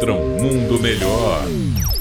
contra 0.00 0.14
um 0.14 0.28
mundo 0.30 0.80
melhor. 0.80 1.44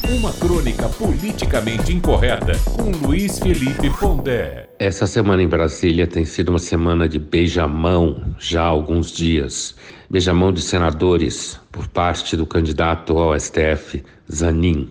Uma 0.09 0.31
crônica 0.31 0.87
politicamente 0.87 1.93
incorreta 1.93 2.53
com 2.77 2.91
Luiz 3.05 3.39
Felipe 3.39 3.89
Pondé. 3.99 4.69
Essa 4.79 5.05
semana 5.05 5.43
em 5.43 5.47
Brasília 5.49 6.07
tem 6.07 6.23
sido 6.23 6.47
uma 6.47 6.59
semana 6.59 7.09
de 7.09 7.19
beijamão 7.19 8.23
já 8.39 8.63
há 8.63 8.67
alguns 8.67 9.11
dias. 9.11 9.75
Beijamão 10.09 10.53
de 10.53 10.61
senadores 10.61 11.59
por 11.73 11.89
parte 11.89 12.37
do 12.37 12.45
candidato 12.45 13.17
ao 13.17 13.37
STF, 13.37 14.01
Zanin. 14.31 14.87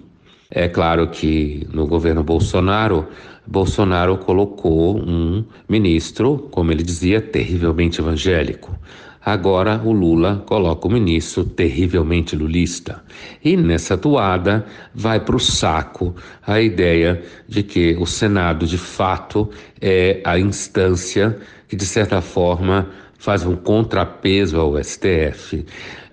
É 0.50 0.68
claro 0.68 1.08
que 1.08 1.66
no 1.72 1.86
governo 1.86 2.22
Bolsonaro, 2.22 3.08
Bolsonaro 3.46 4.18
colocou 4.18 4.98
um 4.98 5.42
ministro, 5.66 6.46
como 6.50 6.72
ele 6.72 6.82
dizia, 6.82 7.22
terrivelmente 7.22 8.02
evangélico. 8.02 8.78
Agora 9.28 9.78
o 9.84 9.92
Lula 9.92 10.42
coloca 10.46 10.88
o 10.88 10.90
ministro 10.90 11.44
terrivelmente 11.44 12.34
lulista. 12.34 13.04
E 13.44 13.58
nessa 13.58 13.94
toada 13.94 14.64
vai 14.94 15.20
para 15.20 15.36
o 15.36 15.38
saco 15.38 16.16
a 16.46 16.58
ideia 16.62 17.22
de 17.46 17.62
que 17.62 17.94
o 18.00 18.06
Senado 18.06 18.66
de 18.66 18.78
fato 18.78 19.50
é 19.82 20.22
a 20.24 20.38
instância 20.38 21.36
que, 21.68 21.76
de 21.76 21.84
certa 21.84 22.22
forma, 22.22 22.88
faz 23.18 23.44
um 23.44 23.54
contrapeso 23.54 24.58
ao 24.58 24.82
STF, 24.82 25.62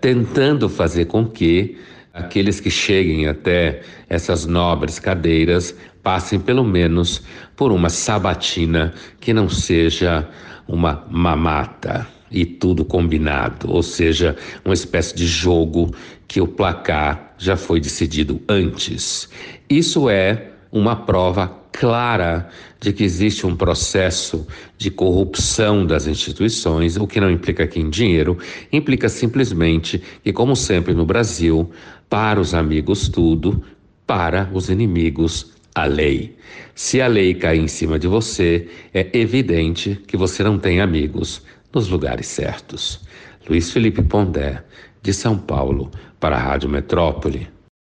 tentando 0.01 0.67
fazer 0.67 1.05
com 1.05 1.25
que 1.25 1.77
aqueles 2.13 2.59
que 2.59 2.69
cheguem 2.69 3.27
até 3.27 3.79
essas 4.09 4.45
nobres 4.45 4.99
cadeiras 4.99 5.73
passem 6.03 6.37
pelo 6.37 6.65
menos 6.65 7.23
por 7.55 7.71
uma 7.71 7.87
sabatina 7.87 8.93
que 9.21 9.33
não 9.33 9.47
seja 9.47 10.27
uma 10.67 11.05
mamata 11.09 12.13
e 12.31 12.45
tudo 12.45 12.83
combinado, 12.83 13.71
ou 13.71 13.83
seja, 13.83 14.35
uma 14.63 14.73
espécie 14.73 15.15
de 15.15 15.25
jogo 15.25 15.93
que 16.27 16.41
o 16.41 16.47
placar 16.47 17.35
já 17.37 17.55
foi 17.55 17.79
decidido 17.79 18.41
antes. 18.47 19.29
Isso 19.69 20.09
é 20.09 20.51
uma 20.71 20.95
prova 20.95 21.47
clara 21.71 22.49
de 22.79 22.93
que 22.93 23.03
existe 23.03 23.45
um 23.45 23.55
processo 23.55 24.47
de 24.77 24.89
corrupção 24.89 25.85
das 25.85 26.07
instituições, 26.07 26.97
o 26.97 27.07
que 27.07 27.19
não 27.19 27.29
implica 27.29 27.63
aqui 27.63 27.79
em 27.79 27.89
dinheiro, 27.89 28.37
implica 28.71 29.09
simplesmente 29.09 30.01
que, 30.23 30.31
como 30.31 30.55
sempre 30.55 30.93
no 30.93 31.05
Brasil, 31.05 31.69
para 32.09 32.39
os 32.39 32.53
amigos 32.53 33.09
tudo, 33.09 33.61
para 34.05 34.49
os 34.53 34.69
inimigos 34.69 35.53
a 35.73 35.85
lei. 35.85 36.37
Se 36.73 37.01
a 37.01 37.07
lei 37.07 37.33
cair 37.33 37.59
em 37.59 37.67
cima 37.67 37.99
de 37.99 38.07
você, 38.07 38.67
é 38.93 39.09
evidente 39.17 39.99
que 40.07 40.15
você 40.15 40.43
não 40.43 40.57
tem 40.57 40.79
amigos 40.79 41.41
nos 41.75 41.89
lugares 41.89 42.25
certos. 42.27 43.01
Luiz 43.49 43.69
Felipe 43.69 44.01
Pondé, 44.01 44.63
de 45.03 45.13
São 45.13 45.37
Paulo, 45.37 45.91
para 46.21 46.37
a 46.37 46.39
Rádio 46.39 46.69
Metrópole. 46.69 47.54